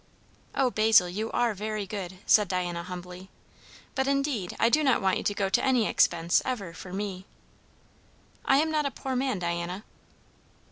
"O, 0.55 0.71
Basil, 0.71 1.07
you 1.07 1.29
are 1.31 1.53
very 1.53 1.85
good!" 1.85 2.17
said 2.25 2.47
Diana 2.47 2.81
humbly. 2.81 3.29
"But 3.93 4.07
indeed 4.07 4.55
I 4.59 4.67
do 4.67 4.83
not 4.83 4.99
want 4.99 5.17
you 5.17 5.23
to 5.23 5.33
go 5.35 5.47
to 5.49 5.63
any 5.63 5.85
expense, 5.87 6.41
ever, 6.43 6.73
for 6.73 6.91
me." 6.91 7.27
"I 8.43 8.57
am 8.57 8.71
not 8.71 8.87
a 8.87 8.89
poor 8.89 9.15
man, 9.15 9.37
Diana." 9.37 9.83